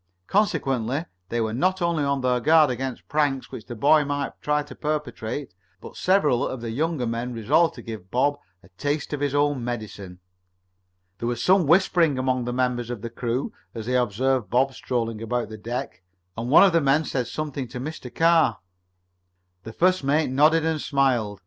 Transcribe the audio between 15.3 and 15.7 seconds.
the